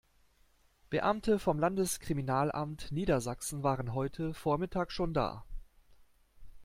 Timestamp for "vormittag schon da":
4.33-5.43